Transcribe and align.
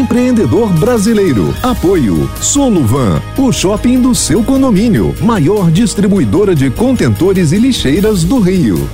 empreendedor 0.00 0.72
brasileiro. 0.72 1.54
Apoio 1.62 2.28
Soluvan, 2.40 3.20
o 3.36 3.52
shopping 3.52 4.00
do 4.00 4.14
seu 4.14 4.42
condomínio, 4.42 5.14
maior 5.20 5.70
distribuidora 5.70 6.54
de 6.54 6.70
contentores 6.70 7.52
e 7.52 7.58
lixeiras 7.58 8.24
do 8.24 8.40
Rio. 8.40 8.88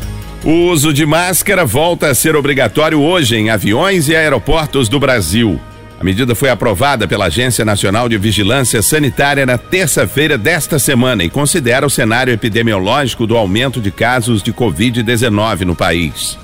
O 0.45 0.71
uso 0.71 0.93
de 0.93 1.07
máscara 1.07 1.65
volta 1.65 2.09
a 2.09 2.15
ser 2.15 2.35
obrigatório 2.35 3.01
hoje 3.01 3.37
em 3.37 3.51
aviões 3.51 4.09
e 4.09 4.17
aeroportos 4.17 4.89
do 4.89 4.99
Brasil. 4.99 5.61
A 5.99 6.05
medida 6.05 6.35
foi 6.35 6.51
aprovada 6.51 7.09
pela 7.09 7.27
Agência 7.27 7.65
Nacional 7.65 8.09
de 8.09 8.19
Vigilância 8.19 8.83
Sanitária 8.83 9.47
na 9.47 9.57
terça-feira 9.57 10.37
desta 10.37 10.79
semana 10.79 11.25
e 11.25 11.31
considera 11.31 11.87
o 11.87 11.91
cenário 11.91 12.35
epidemiológico 12.35 13.27
do 13.27 13.37
aumento 13.37 13.81
de 13.81 13.91
casos 13.91 14.43
de 14.43 14.53
Covid-19 14.53 15.61
no 15.61 15.75
país. 15.75 16.37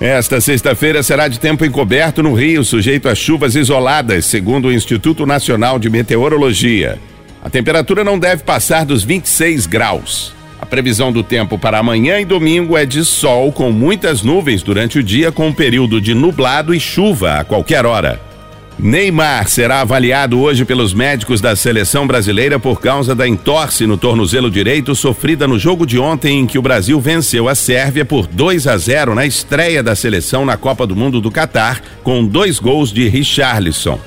Esta 0.00 0.40
sexta-feira 0.40 1.02
será 1.02 1.28
de 1.28 1.38
tempo 1.38 1.64
encoberto 1.64 2.22
no 2.22 2.34
Rio, 2.34 2.64
sujeito 2.64 3.08
a 3.08 3.14
chuvas 3.14 3.54
isoladas, 3.54 4.26
segundo 4.26 4.68
o 4.68 4.72
Instituto 4.72 5.24
Nacional 5.24 5.78
de 5.78 5.88
Meteorologia. 5.88 6.98
A 7.42 7.48
temperatura 7.48 8.02
não 8.02 8.18
deve 8.18 8.42
passar 8.42 8.84
dos 8.84 9.04
26 9.04 9.66
graus. 9.66 10.34
A 10.60 10.66
previsão 10.66 11.12
do 11.12 11.22
tempo 11.22 11.58
para 11.58 11.78
amanhã 11.78 12.18
e 12.18 12.24
domingo 12.24 12.76
é 12.76 12.84
de 12.84 13.04
sol 13.04 13.52
com 13.52 13.70
muitas 13.70 14.22
nuvens 14.22 14.62
durante 14.62 14.98
o 14.98 15.02
dia, 15.02 15.30
com 15.30 15.48
um 15.48 15.52
período 15.52 16.00
de 16.00 16.14
nublado 16.14 16.74
e 16.74 16.80
chuva 16.80 17.40
a 17.40 17.44
qualquer 17.44 17.86
hora. 17.86 18.20
Neymar 18.78 19.48
será 19.48 19.82
avaliado 19.82 20.40
hoje 20.40 20.64
pelos 20.64 20.92
médicos 20.92 21.40
da 21.40 21.54
seleção 21.54 22.06
brasileira 22.06 22.58
por 22.58 22.80
causa 22.80 23.14
da 23.14 23.26
entorse 23.26 23.86
no 23.86 23.96
tornozelo 23.96 24.50
direito 24.50 24.94
sofrida 24.96 25.46
no 25.46 25.58
jogo 25.58 25.86
de 25.86 25.98
ontem 25.98 26.40
em 26.40 26.46
que 26.46 26.58
o 26.58 26.62
Brasil 26.62 27.00
venceu 27.00 27.48
a 27.48 27.54
Sérvia 27.54 28.04
por 28.04 28.26
2 28.26 28.66
a 28.66 28.76
0 28.76 29.14
na 29.14 29.24
estreia 29.24 29.82
da 29.82 29.94
seleção 29.94 30.44
na 30.44 30.56
Copa 30.56 30.86
do 30.86 30.96
Mundo 30.96 31.20
do 31.20 31.30
Catar, 31.30 31.80
com 32.02 32.26
dois 32.26 32.58
gols 32.58 32.92
de 32.92 33.08
Richarlison. 33.08 33.98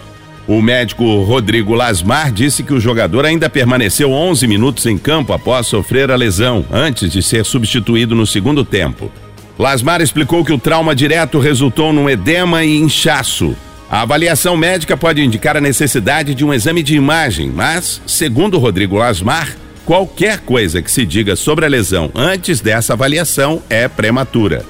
O 0.46 0.62
médico 0.62 1.24
Rodrigo 1.24 1.74
Lasmar 1.74 2.32
disse 2.32 2.62
que 2.62 2.74
o 2.74 2.80
jogador 2.80 3.26
ainda 3.26 3.50
permaneceu 3.50 4.12
11 4.12 4.48
minutos 4.48 4.86
em 4.86 4.98
campo 4.98 5.34
após 5.34 5.68
sofrer 5.68 6.12
a 6.12 6.16
lesão, 6.16 6.66
antes 6.72 7.12
de 7.12 7.24
ser 7.24 7.46
substituído 7.46 8.16
no 8.16 8.28
segundo 8.28 8.64
tempo. 8.64 9.12
Lasmar 9.58 10.02
explicou 10.02 10.46
que 10.46 10.54
o 10.54 10.58
trauma 10.58 10.96
direto 10.96 11.40
resultou 11.40 11.92
num 11.92 12.10
edema 12.10 12.64
e 12.64 12.78
inchaço, 12.78 13.56
a 13.90 14.02
avaliação 14.02 14.58
médica 14.58 14.98
pode 14.98 15.24
indicar 15.24 15.56
a 15.56 15.62
necessidade 15.62 16.36
de 16.36 16.44
um 16.44 16.54
exame 16.54 16.84
de 16.84 16.96
imagem, 16.96 17.50
mas, 17.54 18.02
segundo 18.06 18.58
Rodrigo 18.58 18.98
Lasmar, 18.98 19.56
qualquer 19.86 20.40
coisa 20.40 20.82
que 20.82 20.92
se 20.92 21.06
diga 21.06 21.38
sobre 21.38 21.66
a 21.66 21.70
lesão 21.70 22.12
antes 22.14 22.60
dessa 22.60 22.94
avaliação 22.94 23.62
é 23.70 23.88
prematura. 23.88 24.66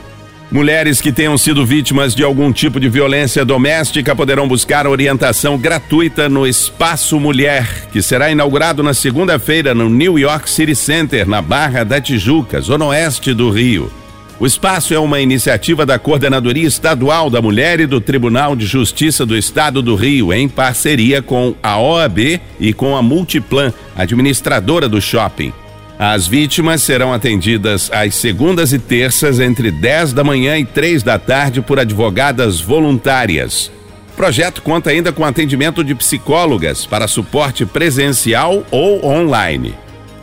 Mulheres 0.50 1.02
que 1.02 1.12
tenham 1.12 1.38
sido 1.38 1.66
vítimas 1.66 2.16
de 2.16 2.24
algum 2.24 2.54
tipo 2.54 2.80
de 2.80 2.88
violência 2.88 3.44
doméstica 3.44 4.16
poderão 4.16 4.48
buscar 4.48 4.88
orientação 4.88 5.58
gratuita 5.58 6.30
no 6.30 6.48
Espaço 6.48 7.20
Mulher, 7.20 7.88
que 7.92 8.02
será 8.02 8.32
inaugurado 8.32 8.82
na 8.82 8.94
segunda-feira 8.94 9.76
no 9.76 9.90
New 9.90 10.18
York 10.18 10.50
City 10.50 10.76
Center, 10.76 11.28
na 11.28 11.42
Barra 11.42 11.84
da 11.84 12.00
Tijuca, 12.00 12.62
zona 12.62 12.86
oeste 12.86 13.34
do 13.34 13.50
Rio. 13.50 13.92
O 14.40 14.46
espaço 14.46 14.94
é 14.94 15.00
uma 15.00 15.20
iniciativa 15.20 15.84
da 15.84 15.98
Coordenadoria 15.98 16.68
Estadual 16.68 17.28
da 17.28 17.42
Mulher 17.42 17.80
e 17.80 17.88
do 17.88 18.00
Tribunal 18.00 18.56
de 18.56 18.68
Justiça 18.68 19.26
do 19.26 19.36
Estado 19.36 19.82
do 19.82 19.96
Rio, 19.96 20.32
em 20.32 20.48
parceria 20.48 21.24
com 21.24 21.56
a 21.64 21.80
OAB 21.80 22.40
e 22.60 22.72
com 22.72 22.96
a 22.96 23.02
Multiplan, 23.02 23.74
administradora 23.96 24.88
do 24.88 25.02
shopping. 25.02 25.52
As 25.98 26.28
vítimas 26.28 26.84
serão 26.84 27.12
atendidas 27.12 27.90
às 27.92 28.14
segundas 28.14 28.74
e 28.74 28.78
terças 28.78 29.40
entre 29.40 29.72
10 29.72 30.14
da 30.14 30.24
manhã 30.24 30.56
e 30.56 30.66
3 30.66 31.02
da 31.02 31.18
tarde 31.18 31.60
por 31.60 31.80
advogadas 31.80 32.62
voluntárias. 32.62 33.72
O 34.14 34.16
projeto 34.16 34.62
conta 34.62 34.92
ainda 34.92 35.12
com 35.12 35.26
atendimento 35.26 35.84
de 35.84 35.96
psicólogas 35.96 36.86
para 36.86 37.08
suporte 37.08 37.66
presencial 37.66 38.64
ou 38.70 39.04
online. 39.04 39.74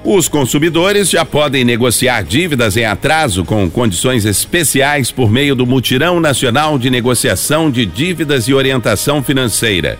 Os 0.06 0.28
consumidores 0.28 1.08
já 1.08 1.24
podem 1.24 1.64
negociar 1.64 2.22
dívidas 2.22 2.76
em 2.76 2.84
atraso 2.84 3.42
com 3.42 3.70
condições 3.70 4.26
especiais 4.26 5.10
por 5.10 5.30
meio 5.30 5.54
do 5.54 5.64
Mutirão 5.64 6.20
Nacional 6.20 6.78
de 6.78 6.90
Negociação 6.90 7.70
de 7.70 7.86
Dívidas 7.86 8.46
e 8.46 8.52
Orientação 8.52 9.22
Financeira. 9.22 9.98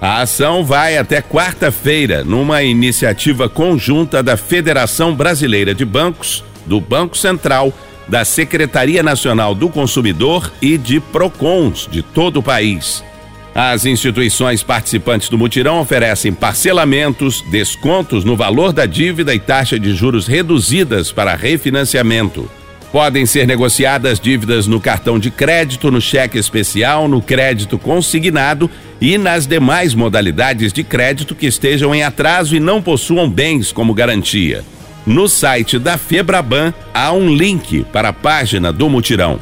A 0.00 0.22
ação 0.22 0.64
vai 0.64 0.98
até 0.98 1.22
quarta-feira, 1.22 2.24
numa 2.24 2.64
iniciativa 2.64 3.48
conjunta 3.48 4.24
da 4.24 4.36
Federação 4.36 5.14
Brasileira 5.14 5.72
de 5.72 5.84
Bancos, 5.84 6.42
do 6.66 6.80
Banco 6.80 7.16
Central, 7.16 7.72
da 8.08 8.24
Secretaria 8.24 9.04
Nacional 9.04 9.54
do 9.54 9.68
Consumidor 9.68 10.52
e 10.60 10.76
de 10.76 10.98
PROCONs 10.98 11.88
de 11.88 12.02
todo 12.02 12.38
o 12.38 12.42
país. 12.42 13.04
As 13.54 13.86
instituições 13.86 14.64
participantes 14.64 15.28
do 15.28 15.38
mutirão 15.38 15.78
oferecem 15.80 16.32
parcelamentos, 16.32 17.40
descontos 17.42 18.24
no 18.24 18.36
valor 18.36 18.72
da 18.72 18.84
dívida 18.84 19.32
e 19.32 19.38
taxa 19.38 19.78
de 19.78 19.94
juros 19.94 20.26
reduzidas 20.26 21.12
para 21.12 21.36
refinanciamento. 21.36 22.50
Podem 22.90 23.24
ser 23.26 23.46
negociadas 23.46 24.18
dívidas 24.18 24.66
no 24.66 24.80
cartão 24.80 25.20
de 25.20 25.30
crédito, 25.30 25.90
no 25.90 26.00
cheque 26.00 26.36
especial, 26.36 27.06
no 27.06 27.22
crédito 27.22 27.78
consignado 27.78 28.68
e 29.00 29.16
nas 29.16 29.46
demais 29.46 29.94
modalidades 29.94 30.72
de 30.72 30.82
crédito 30.82 31.34
que 31.34 31.46
estejam 31.46 31.94
em 31.94 32.02
atraso 32.02 32.56
e 32.56 32.60
não 32.60 32.82
possuam 32.82 33.30
bens 33.30 33.70
como 33.70 33.94
garantia. 33.94 34.64
No 35.06 35.28
site 35.28 35.78
da 35.78 35.96
Febraban 35.96 36.74
há 36.92 37.12
um 37.12 37.32
link 37.32 37.84
para 37.92 38.08
a 38.08 38.12
página 38.12 38.72
do 38.72 38.88
mutirão. 38.88 39.38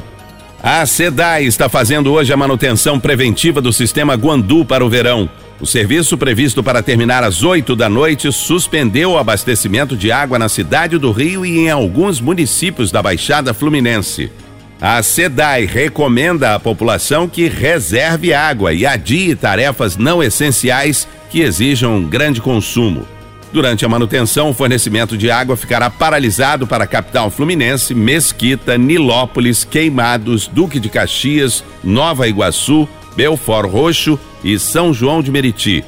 A 0.65 0.85
SEDAI 0.85 1.43
está 1.43 1.67
fazendo 1.67 2.13
hoje 2.13 2.31
a 2.31 2.37
manutenção 2.37 2.97
preventiva 2.97 3.59
do 3.59 3.73
sistema 3.73 4.13
Guandu 4.13 4.63
para 4.63 4.85
o 4.85 4.89
verão. 4.89 5.29
O 5.59 5.65
serviço 5.65 6.17
previsto 6.17 6.63
para 6.63 6.81
terminar 6.81 7.21
às 7.21 7.43
8 7.43 7.75
da 7.75 7.89
noite 7.89 8.31
suspendeu 8.31 9.11
o 9.11 9.17
abastecimento 9.17 9.97
de 9.97 10.09
água 10.09 10.39
na 10.39 10.47
cidade 10.47 10.97
do 10.97 11.11
Rio 11.11 11.45
e 11.45 11.59
em 11.59 11.69
alguns 11.69 12.21
municípios 12.21 12.93
da 12.93 13.01
Baixada 13.01 13.53
Fluminense. 13.53 14.31
A 14.79 15.03
SEDAI 15.03 15.65
recomenda 15.65 16.55
à 16.55 16.59
população 16.61 17.27
que 17.27 17.49
reserve 17.49 18.33
água 18.33 18.73
e 18.73 18.85
adie 18.85 19.35
tarefas 19.35 19.97
não 19.97 20.23
essenciais 20.23 21.05
que 21.29 21.41
exijam 21.41 21.97
um 21.97 22.07
grande 22.07 22.39
consumo. 22.39 23.05
Durante 23.53 23.85
a 23.85 23.87
manutenção, 23.87 24.49
o 24.49 24.53
fornecimento 24.53 25.15
de 25.15 25.29
água 25.29 25.55
ficará 25.55 25.87
paralisado 25.87 26.65
para 26.65 26.85
a 26.85 26.87
capital 26.87 27.29
fluminense, 27.29 27.93
Mesquita, 27.93 28.79
Nilópolis, 28.79 29.63
Queimados, 29.63 30.47
Duque 30.47 30.79
de 30.79 30.89
Caxias, 30.89 31.63
Nova 31.83 32.27
Iguaçu, 32.27 32.89
Belfort 33.15 33.69
Roxo 33.69 34.19
e 34.43 34.57
São 34.57 34.91
João 34.91 35.21
de 35.21 35.29
Meriti. 35.29 35.85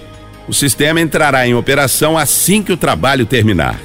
O 0.48 0.54
sistema 0.54 1.02
entrará 1.02 1.48
em 1.48 1.56
operação 1.56 2.16
assim 2.16 2.62
que 2.62 2.72
o 2.72 2.78
trabalho 2.78 3.25
terminar. 3.25 3.80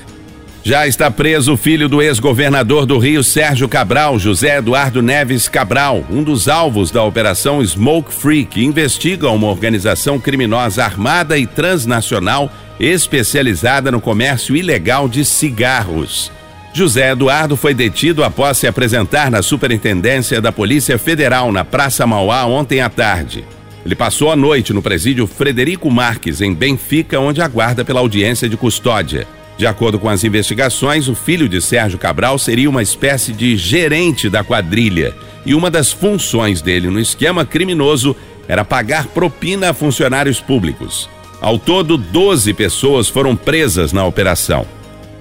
Já 0.63 0.87
está 0.87 1.11
preso 1.11 1.55
o 1.55 1.57
filho 1.57 1.89
do 1.89 2.03
ex-governador 2.03 2.85
do 2.85 2.99
Rio, 2.99 3.25
Sérgio 3.25 3.67
Cabral, 3.67 4.19
José 4.19 4.59
Eduardo 4.59 5.01
Neves 5.01 5.49
Cabral, 5.49 6.05
um 6.11 6.23
dos 6.23 6.49
alvos 6.49 6.91
da 6.91 7.03
Operação 7.03 7.65
Smoke 7.65 8.13
Free, 8.13 8.45
que 8.45 8.63
investiga 8.63 9.31
uma 9.31 9.47
organização 9.47 10.21
criminosa 10.21 10.85
armada 10.85 11.39
e 11.39 11.47
transnacional 11.47 12.53
especializada 12.81 13.93
no 13.93 14.01
comércio 14.01 14.57
ilegal 14.57 15.09
de 15.09 15.25
cigarros. 15.25 16.33
José 16.73 17.11
Eduardo 17.11 17.57
foi 17.57 17.75
detido 17.75 18.25
após 18.25 18.57
se 18.57 18.67
apresentar 18.67 19.31
na 19.31 19.43
Superintendência 19.43 20.41
da 20.41 20.51
Polícia 20.51 20.97
Federal 20.99 21.53
na 21.53 21.65
Praça 21.65 22.07
Mauá 22.07 22.47
ontem 22.47 22.81
à 22.81 22.89
tarde. 22.89 23.45
Ele 23.85 23.95
passou 23.95 24.31
a 24.31 24.37
noite 24.37 24.73
no 24.73 24.81
presídio 24.81 25.27
Frederico 25.27 25.91
Marques, 25.91 26.41
em 26.41 26.55
Benfica, 26.55 27.19
onde 27.19 27.43
aguarda 27.43 27.85
pela 27.85 28.01
audiência 28.01 28.49
de 28.49 28.57
custódia. 28.57 29.27
De 29.59 29.67
acordo 29.67 29.99
com 29.99 30.09
as 30.09 30.25
investigações, 30.25 31.09
o 31.09 31.15
filho 31.15 31.49
de 31.49 31.61
Sérgio 31.61 31.99
Cabral 31.99 32.39
seria 32.39 32.71
uma 32.71 32.83
espécie 32.83 33.33
de 33.33 33.57
gerente 33.57 34.31
da 34.31 34.43
quadrilha 34.43 35.15
e 35.45 35.55
uma 35.55 35.71
das 35.71 35.93
funções 35.93 36.63
dele 36.63 36.89
no 36.89 37.01
esquema 37.01 37.45
criminoso 37.45 38.17
era 38.49 38.65
pagar 38.65 39.07
propina 39.09 39.71
a 39.71 39.75
funcionários 39.75 40.41
públicos. 40.41 41.09
Ao 41.41 41.59
todo, 41.59 41.97
12 41.97 42.53
pessoas 42.53 43.09
foram 43.09 43.35
presas 43.35 43.93
na 43.93 44.05
operação. 44.05 44.67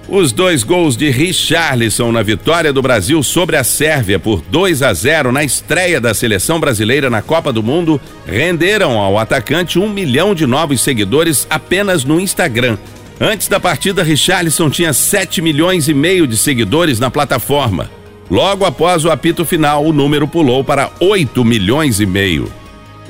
Os 0.08 0.32
dois 0.32 0.64
gols 0.64 0.96
de 0.96 1.08
Richarlison 1.08 2.10
na 2.10 2.20
vitória 2.22 2.72
do 2.72 2.82
Brasil 2.82 3.22
sobre 3.22 3.56
a 3.56 3.62
Sérvia 3.62 4.18
por 4.18 4.42
2 4.42 4.82
a 4.82 4.92
0 4.92 5.30
na 5.30 5.44
estreia 5.44 6.00
da 6.00 6.12
seleção 6.12 6.58
brasileira 6.58 7.08
na 7.08 7.22
Copa 7.22 7.52
do 7.52 7.62
Mundo 7.62 8.00
renderam 8.26 8.98
ao 8.98 9.18
atacante 9.18 9.78
um 9.78 9.88
milhão 9.88 10.34
de 10.34 10.46
novos 10.46 10.80
seguidores 10.80 11.46
apenas 11.48 12.04
no 12.04 12.20
Instagram. 12.20 12.76
Antes 13.20 13.46
da 13.46 13.60
partida, 13.60 14.02
Richarlison 14.02 14.68
tinha 14.68 14.92
7 14.92 15.40
milhões 15.40 15.88
e 15.88 15.94
meio 15.94 16.26
de 16.26 16.36
seguidores 16.36 16.98
na 16.98 17.10
plataforma. 17.10 17.88
Logo 18.28 18.64
após 18.64 19.04
o 19.04 19.10
apito 19.10 19.44
final, 19.44 19.84
o 19.84 19.92
número 19.92 20.26
pulou 20.26 20.64
para 20.64 20.90
8 20.98 21.44
milhões 21.44 22.00
e 22.00 22.06
meio. 22.06 22.50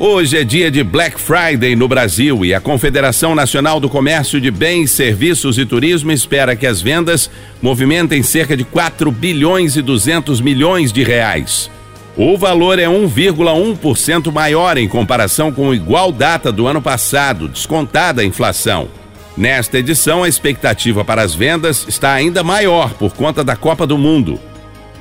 Hoje 0.02 0.38
é 0.38 0.44
dia 0.44 0.70
de 0.70 0.82
Black 0.82 1.20
Friday 1.20 1.76
no 1.76 1.86
Brasil 1.86 2.42
e 2.42 2.54
a 2.54 2.60
Confederação 2.60 3.34
Nacional 3.34 3.78
do 3.78 3.86
Comércio 3.86 4.40
de 4.40 4.50
Bens, 4.50 4.90
Serviços 4.92 5.58
e 5.58 5.66
Turismo 5.66 6.10
espera 6.10 6.56
que 6.56 6.66
as 6.66 6.80
vendas 6.80 7.30
movimentem 7.60 8.22
cerca 8.22 8.56
de 8.56 8.64
4 8.64 9.12
bilhões 9.12 9.76
e 9.76 9.82
200 9.82 10.40
milhões 10.40 10.90
de 10.90 11.02
reais. 11.02 11.70
O 12.16 12.38
valor 12.38 12.78
é 12.78 12.86
1,1% 12.86 14.32
maior 14.32 14.78
em 14.78 14.88
comparação 14.88 15.52
com 15.52 15.74
igual 15.74 16.10
data 16.10 16.50
do 16.50 16.66
ano 16.66 16.80
passado, 16.80 17.46
descontada 17.46 18.22
a 18.22 18.24
inflação. 18.24 18.88
Nesta 19.36 19.78
edição, 19.78 20.24
a 20.24 20.28
expectativa 20.30 21.04
para 21.04 21.20
as 21.20 21.34
vendas 21.34 21.84
está 21.86 22.14
ainda 22.14 22.42
maior 22.42 22.94
por 22.94 23.12
conta 23.12 23.44
da 23.44 23.54
Copa 23.54 23.86
do 23.86 23.98
Mundo. 23.98 24.40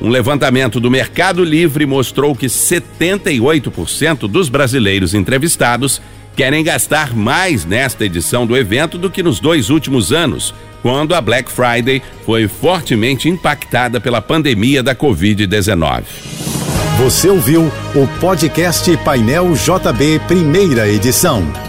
Um 0.02 0.10
levantamento 0.10 0.80
do 0.80 0.90
Mercado 0.90 1.44
Livre 1.44 1.86
mostrou 1.86 2.34
que 2.34 2.48
78% 2.48 4.28
dos 4.28 4.48
brasileiros 4.48 5.14
entrevistados 5.14 6.02
querem 6.36 6.64
gastar 6.64 7.14
mais 7.14 7.66
nesta 7.66 8.06
edição 8.06 8.48
do 8.48 8.56
evento 8.56 8.98
do 8.98 9.10
que 9.10 9.22
nos 9.22 9.42
dois 9.42 9.70
últimos 9.70 10.14
anos, 10.14 10.54
quando 10.82 11.14
a 11.14 11.20
Black 11.20 11.52
Friday 11.52 12.02
foi 12.26 12.48
fortemente 12.48 13.28
impactada 13.28 14.00
pela 14.00 14.22
pandemia 14.22 14.82
da 14.82 14.96
Covid-19. 14.96 16.04
Você 17.00 17.30
ouviu 17.30 17.72
o 17.94 18.08
podcast 18.20 18.96
Painel 18.98 19.54
JB, 19.54 20.20
primeira 20.28 20.88
edição. 20.88 21.69